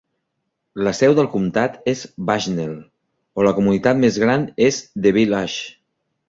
[0.85, 5.61] La seu del comtat és Bushnell o la comunitat més gran és The Villages.